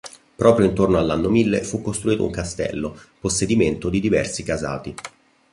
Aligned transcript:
Proprio 0.35 0.65
intorno 0.65 0.97
all'anno 0.97 1.29
mille 1.29 1.61
fu 1.61 1.83
costruito 1.83 2.25
un 2.25 2.31
castello, 2.31 2.99
possedimento 3.19 3.87
di 3.87 3.99
diversi 3.99 4.41
casati. 4.41 4.95